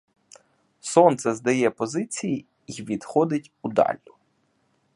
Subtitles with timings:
[0.79, 3.97] Сонце здає позиції й відходить у даль.